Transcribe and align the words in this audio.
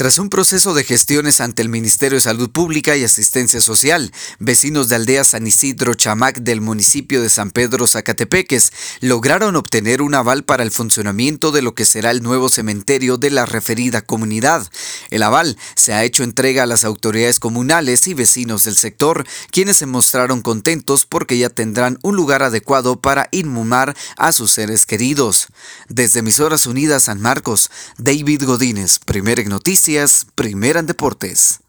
Tras 0.00 0.16
un 0.16 0.30
proceso 0.30 0.72
de 0.72 0.82
gestiones 0.82 1.42
ante 1.42 1.60
el 1.60 1.68
Ministerio 1.68 2.16
de 2.16 2.22
Salud 2.22 2.48
Pública 2.48 2.96
y 2.96 3.04
Asistencia 3.04 3.60
Social, 3.60 4.14
vecinos 4.38 4.88
de 4.88 4.96
aldea 4.96 5.24
San 5.24 5.46
Isidro 5.46 5.92
Chamac 5.92 6.38
del 6.38 6.62
municipio 6.62 7.20
de 7.20 7.28
San 7.28 7.50
Pedro 7.50 7.86
Zacatepeques 7.86 8.72
lograron 9.02 9.56
obtener 9.56 10.00
un 10.00 10.14
aval 10.14 10.42
para 10.42 10.62
el 10.62 10.70
funcionamiento 10.70 11.52
de 11.52 11.60
lo 11.60 11.74
que 11.74 11.84
será 11.84 12.12
el 12.12 12.22
nuevo 12.22 12.48
cementerio 12.48 13.18
de 13.18 13.28
la 13.28 13.44
referida 13.44 14.00
comunidad. 14.00 14.66
El 15.10 15.22
aval 15.22 15.58
se 15.74 15.92
ha 15.92 16.02
hecho 16.02 16.22
entrega 16.22 16.62
a 16.62 16.66
las 16.66 16.86
autoridades 16.86 17.38
comunales 17.38 18.08
y 18.08 18.14
vecinos 18.14 18.64
del 18.64 18.76
sector, 18.76 19.26
quienes 19.50 19.76
se 19.76 19.84
mostraron 19.84 20.40
contentos 20.40 21.04
porque 21.04 21.36
ya 21.36 21.50
tendrán 21.50 21.98
un 22.00 22.16
lugar 22.16 22.42
adecuado 22.42 23.02
para 23.02 23.28
inhumar 23.32 23.94
a 24.16 24.32
sus 24.32 24.50
seres 24.50 24.86
queridos. 24.86 25.48
Desde 25.90 26.20
Emisoras 26.20 26.64
Unidas 26.64 27.02
San 27.02 27.20
Marcos, 27.20 27.70
David 27.98 28.44
Godínez, 28.46 28.98
Primera 29.00 29.42
Primera 30.34 30.78
en 30.78 30.86
Deportes. 30.86 31.60